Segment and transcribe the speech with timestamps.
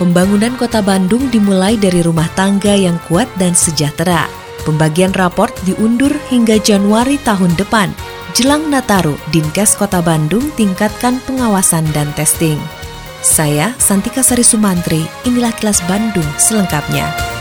[0.00, 4.26] Pembangunan kota Bandung dimulai dari rumah tangga yang kuat dan sejahtera.
[4.62, 7.90] Pembagian raport diundur hingga Januari tahun depan.
[8.32, 12.56] Jelang Nataru, Dinkes Kota Bandung tingkatkan pengawasan dan testing.
[13.20, 17.31] Saya, Santika Sari Sumantri, inilah kilas Bandung selengkapnya.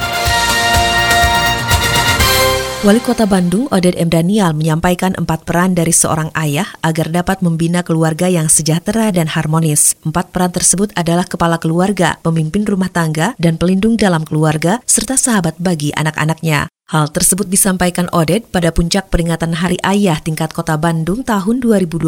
[2.81, 4.09] Wali Kota Bandung, Oded M.
[4.09, 9.93] Daniel, menyampaikan empat peran dari seorang ayah agar dapat membina keluarga yang sejahtera dan harmonis.
[10.01, 15.61] Empat peran tersebut adalah kepala keluarga, pemimpin rumah tangga, dan pelindung dalam keluarga, serta sahabat
[15.61, 16.73] bagi anak-anaknya.
[16.89, 22.01] Hal tersebut disampaikan Oded pada puncak peringatan Hari Ayah tingkat Kota Bandung tahun 2021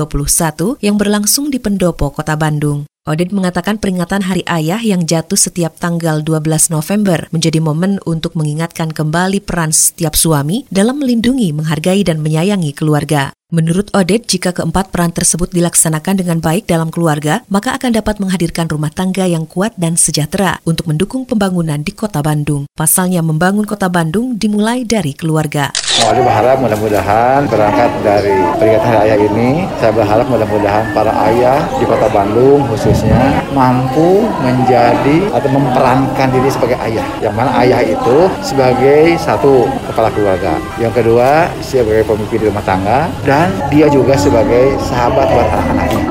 [0.82, 2.90] yang berlangsung di Pendopo, Kota Bandung.
[3.04, 8.96] Oded mengatakan peringatan Hari Ayah yang jatuh setiap tanggal 12 November menjadi momen untuk mengingatkan
[8.96, 13.36] kembali peran setiap suami dalam melindungi, menghargai, dan menyayangi keluarga.
[13.54, 18.66] Menurut Oded, jika keempat peran tersebut dilaksanakan dengan baik dalam keluarga, maka akan dapat menghadirkan
[18.66, 22.66] rumah tangga yang kuat dan sejahtera untuk mendukung pembangunan di kota Bandung.
[22.74, 25.70] Pasalnya membangun kota Bandung dimulai dari keluarga.
[25.86, 31.86] Saya berharap mudah-mudahan berangkat dari peringatan hari ayah ini, saya berharap mudah-mudahan para ayah di
[31.86, 37.06] kota Bandung khususnya mampu menjadi atau memperankan diri sebagai ayah.
[37.22, 43.43] Yang mana ayah itu sebagai satu kepala keluarga, yang kedua sebagai pemimpin rumah tangga, dan
[43.44, 46.04] dan dia juga sebagai sahabat buat anak-anaknya.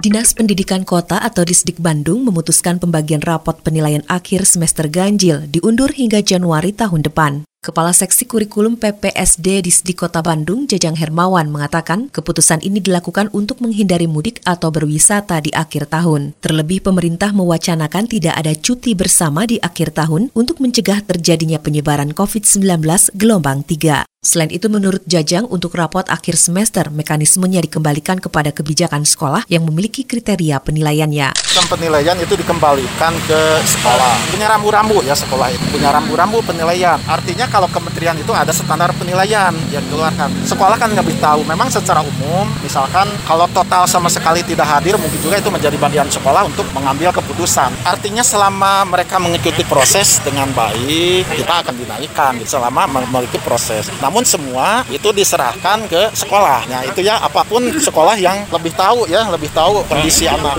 [0.00, 6.22] Dinas Pendidikan Kota atau Disdik Bandung memutuskan pembagian rapot penilaian akhir semester ganjil diundur hingga
[6.22, 7.42] Januari tahun depan.
[7.60, 14.08] Kepala Seksi Kurikulum PPSD di Kota Bandung, Jajang Hermawan, mengatakan keputusan ini dilakukan untuk menghindari
[14.08, 16.32] mudik atau berwisata di akhir tahun.
[16.40, 22.80] Terlebih pemerintah mewacanakan tidak ada cuti bersama di akhir tahun untuk mencegah terjadinya penyebaran COVID-19
[23.12, 24.08] gelombang 3.
[24.20, 30.04] Selain itu, menurut Jajang, untuk rapot akhir semester, mekanismenya dikembalikan kepada kebijakan sekolah yang memiliki
[30.04, 31.32] kriteria penilaiannya.
[31.72, 34.20] Penilaian itu dikembalikan ke sekolah.
[34.28, 35.64] Punya rambu-rambu ya sekolah itu.
[35.72, 37.00] Punya rambu-rambu penilaian.
[37.08, 40.28] Artinya kalau kementerian itu ada standar penilaian yang dikeluarkan.
[40.44, 41.40] Sekolah kan nggak tahu.
[41.48, 46.12] Memang secara umum, misalkan kalau total sama sekali tidak hadir, mungkin juga itu menjadi bagian
[46.12, 47.72] sekolah untuk mengambil keputusan.
[47.88, 53.88] Artinya selama mereka mengikuti proses dengan baik, kita akan dinaikkan selama memiliki proses.
[54.02, 56.66] Nah, namun semua itu diserahkan ke sekolah.
[56.66, 60.58] Nah itu ya apa pun sekolah yang lebih tahu ya, lebih tahu kondisi anak.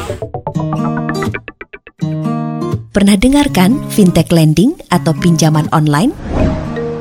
[2.96, 6.16] Pernah dengarkan fintech lending atau pinjaman online?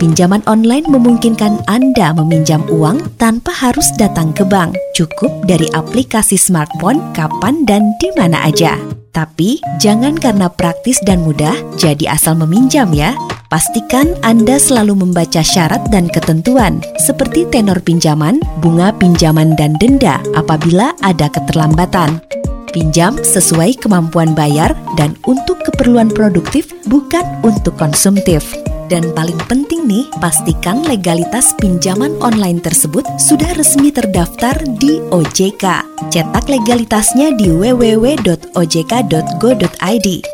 [0.03, 4.75] Pinjaman online memungkinkan Anda meminjam uang tanpa harus datang ke bank.
[4.99, 8.75] Cukup dari aplikasi smartphone kapan dan di mana aja.
[9.15, 13.15] Tapi jangan karena praktis dan mudah jadi asal meminjam ya.
[13.51, 20.95] Pastikan Anda selalu membaca syarat dan ketentuan seperti tenor pinjaman, bunga pinjaman dan denda apabila
[21.03, 22.23] ada keterlambatan.
[22.71, 28.47] Pinjam sesuai kemampuan bayar dan untuk keperluan produktif bukan untuk konsumtif.
[28.91, 35.87] Dan paling penting nih, pastikan legalitas pinjaman online tersebut sudah resmi terdaftar di OJK.
[36.11, 38.49] Cetak legalitasnya di www.ojk.go.id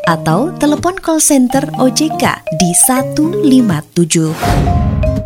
[0.09, 4.33] atau telepon call center OJK di 157.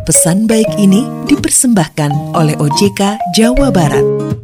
[0.04, 4.41] Pesan baik ini dipersembahkan oleh OJK Jawa Barat.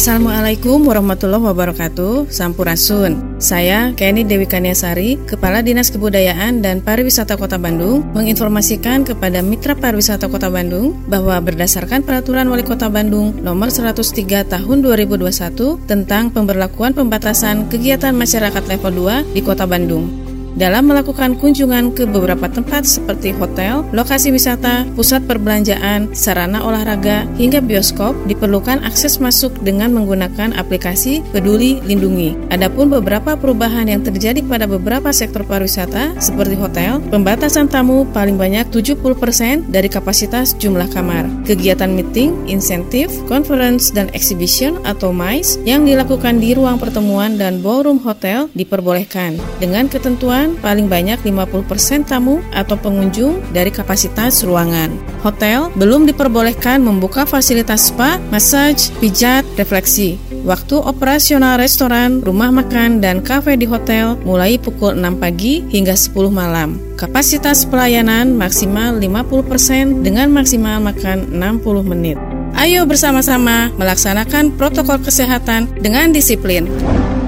[0.00, 2.32] Assalamualaikum warahmatullahi wabarakatuh.
[2.32, 3.36] Sampurasun.
[3.36, 10.32] Saya Kenny Dewi Kaniasari Kepala Dinas Kebudayaan dan Pariwisata Kota Bandung Menginformasikan kepada Mitra Pariwisata
[10.32, 17.68] Kota Bandung Bahwa berdasarkan Peraturan Wali Kota Bandung Nomor 103 Tahun 2021 Tentang pemberlakuan pembatasan
[17.68, 23.86] kegiatan masyarakat level 2 di Kota Bandung dalam melakukan kunjungan ke beberapa tempat seperti hotel,
[23.94, 31.78] lokasi wisata, pusat perbelanjaan, sarana olahraga, hingga bioskop diperlukan akses masuk dengan menggunakan aplikasi Peduli
[31.84, 32.34] Lindungi.
[32.50, 38.66] Adapun beberapa perubahan yang terjadi pada beberapa sektor pariwisata seperti hotel, pembatasan tamu paling banyak
[38.72, 41.28] 70% dari kapasitas jumlah kamar.
[41.44, 48.00] Kegiatan meeting, insentif, conference, dan exhibition atau MICE yang dilakukan di ruang pertemuan dan ballroom
[48.00, 54.92] hotel diperbolehkan dengan ketentuan paling banyak 50% tamu atau pengunjung dari kapasitas ruangan.
[55.20, 60.16] Hotel belum diperbolehkan membuka fasilitas spa, massage, pijat, refleksi.
[60.40, 66.32] Waktu operasional restoran, rumah makan, dan kafe di hotel mulai pukul 6 pagi hingga 10
[66.32, 66.80] malam.
[66.96, 72.16] Kapasitas pelayanan maksimal 50% dengan maksimal makan 60 menit.
[72.56, 76.68] Ayo bersama-sama melaksanakan protokol kesehatan dengan disiplin.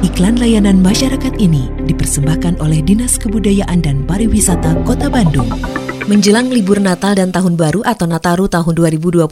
[0.03, 5.47] Iklan layanan masyarakat ini dipersembahkan oleh Dinas Kebudayaan dan Pariwisata Kota Bandung.
[6.03, 9.23] Menjelang libur Natal dan Tahun Baru atau Nataru tahun 2022,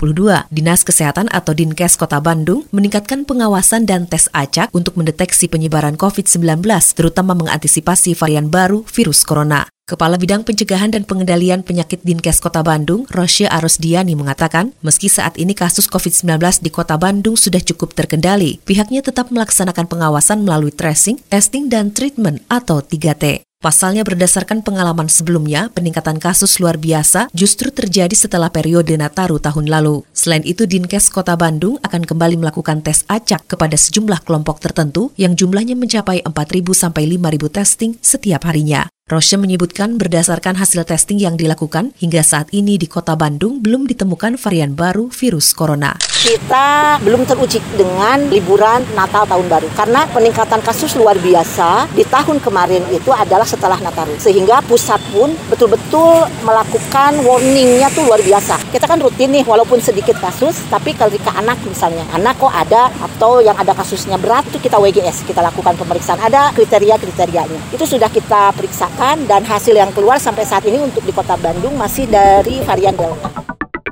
[0.55, 6.63] Dinas Kesehatan atau Dinkes Kota Bandung meningkatkan pengawasan dan tes acak untuk mendeteksi penyebaran COVID-19,
[6.95, 9.67] terutama mengantisipasi varian baru virus corona.
[9.83, 15.59] Kepala Bidang Pencegahan dan Pengendalian Penyakit Dinkes Kota Bandung, Rosya Arosdiani mengatakan, meski saat ini
[15.59, 21.67] kasus COVID-19 di Kota Bandung sudah cukup terkendali, pihaknya tetap melaksanakan pengawasan melalui tracing, testing,
[21.67, 23.50] dan treatment atau 3T.
[23.61, 30.01] Pasalnya berdasarkan pengalaman sebelumnya, peningkatan kasus luar biasa justru terjadi setelah periode Nataru tahun lalu.
[30.17, 35.37] Selain itu, Dinkes Kota Bandung akan kembali melakukan tes acak kepada sejumlah kelompok tertentu yang
[35.37, 38.89] jumlahnya mencapai 4.000 sampai 5.000 testing setiap harinya.
[39.11, 44.39] Rosya menyebutkan berdasarkan hasil testing yang dilakukan, hingga saat ini di kota Bandung belum ditemukan
[44.39, 45.99] varian baru virus corona.
[46.21, 52.39] Kita belum teruji dengan liburan Natal Tahun Baru karena peningkatan kasus luar biasa di tahun
[52.39, 54.15] kemarin itu adalah setelah Nataru.
[54.23, 58.63] Sehingga pusat pun betul-betul melakukan warningnya tuh luar biasa.
[58.71, 63.43] Kita kan rutin nih walaupun sedikit kasus, tapi ketika anak misalnya, anak kok ada atau
[63.43, 66.23] yang ada kasusnya berat tuh kita WGS, kita lakukan pemeriksaan.
[66.23, 67.75] Ada kriteria-kriterianya.
[67.75, 71.73] Itu sudah kita periksa dan hasil yang keluar sampai saat ini untuk di Kota Bandung
[71.73, 73.33] masih dari varian Delta.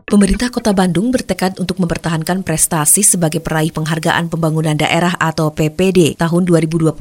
[0.05, 6.45] Pemerintah Kota Bandung bertekad untuk mempertahankan prestasi sebagai peraih penghargaan pembangunan daerah atau PPD tahun
[6.45, 6.93] 2021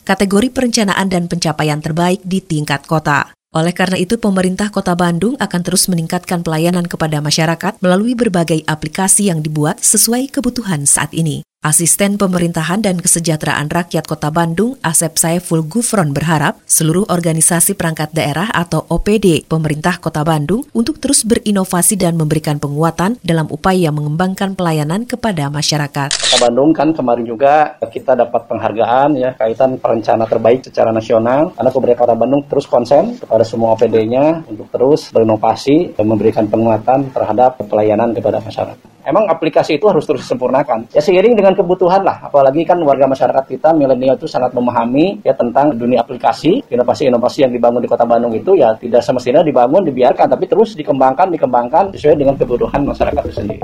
[0.00, 3.36] kategori perencanaan dan pencapaian terbaik di tingkat kota.
[3.52, 9.28] Oleh karena itu, pemerintah Kota Bandung akan terus meningkatkan pelayanan kepada masyarakat melalui berbagai aplikasi
[9.28, 11.44] yang dibuat sesuai kebutuhan saat ini.
[11.62, 18.50] Asisten Pemerintahan dan Kesejahteraan Rakyat Kota Bandung, Asep Saiful Gufron berharap seluruh organisasi perangkat daerah
[18.50, 25.06] atau OPD pemerintah Kota Bandung untuk terus berinovasi dan memberikan penguatan dalam upaya mengembangkan pelayanan
[25.06, 26.10] kepada masyarakat.
[26.10, 31.70] Kota Bandung kan kemarin juga kita dapat penghargaan ya kaitan perencana terbaik secara nasional karena
[31.70, 37.62] pemerintah Kota Bandung terus konsen kepada semua OPD-nya untuk terus berinovasi dan memberikan penguatan terhadap
[37.70, 38.91] pelayanan kepada masyarakat.
[39.02, 40.86] Emang aplikasi itu harus terus disempurnakan.
[40.94, 45.34] Ya seiring dengan kebutuhan lah, apalagi kan warga masyarakat kita milenial itu sangat memahami ya
[45.34, 50.30] tentang dunia aplikasi, inovasi-inovasi yang dibangun di Kota Bandung itu ya tidak semestinya dibangun, dibiarkan,
[50.30, 53.62] tapi terus dikembangkan, dikembangkan sesuai dengan kebutuhan masyarakat itu sendiri.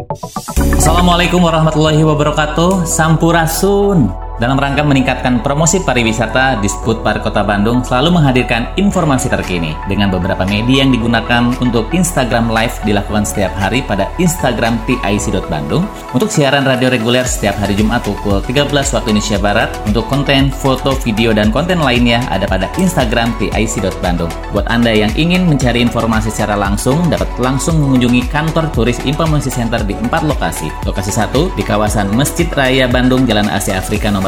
[0.75, 2.83] Assalamualaikum warahmatullahi wabarakatuh.
[2.83, 4.28] Sampurasun.
[4.39, 10.47] Dalam rangka meningkatkan promosi pariwisata, Disput Park Kota Bandung selalu menghadirkan informasi terkini dengan beberapa
[10.47, 15.83] media yang digunakan untuk Instagram Live dilakukan setiap hari pada Instagram TIC.Bandung
[16.15, 20.95] untuk siaran radio reguler setiap hari Jumat pukul 13 waktu Indonesia Barat untuk konten, foto,
[21.03, 24.31] video, dan konten lainnya ada pada Instagram TIC.Bandung.
[24.55, 29.83] Buat Anda yang ingin mencari informasi secara langsung, dapat langsung mengunjungi kantor turis Informasi Center
[29.83, 30.71] di empat lokasi.
[30.87, 34.28] Lokasi satu di kawasan Masjid Raya Bandung, Jalan Asia Afrika nomor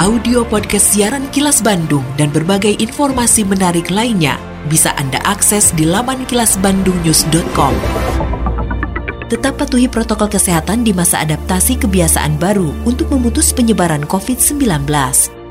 [0.00, 4.40] audio podcast siaran Kilas Bandung dan berbagai informasi menarik lainnya
[4.72, 7.74] bisa Anda akses di laman kilasbandungnews.com.
[9.28, 14.88] Tetap patuhi protokol kesehatan di masa adaptasi kebiasaan baru untuk memutus penyebaran COVID-19.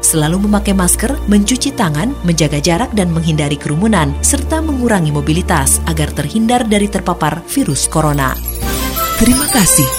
[0.01, 6.65] Selalu memakai masker, mencuci tangan, menjaga jarak dan menghindari kerumunan, serta mengurangi mobilitas agar terhindar
[6.65, 8.33] dari terpapar virus corona.
[9.21, 9.98] Terima kasih